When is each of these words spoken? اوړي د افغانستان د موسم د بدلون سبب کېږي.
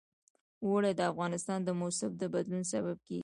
اوړي 0.65 0.91
د 0.95 1.01
افغانستان 1.11 1.59
د 1.63 1.69
موسم 1.81 2.11
د 2.21 2.23
بدلون 2.33 2.63
سبب 2.73 2.97
کېږي. 3.07 3.19